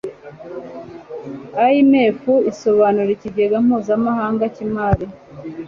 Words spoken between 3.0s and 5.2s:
Ikigega Mpuzamahanga cy'Imari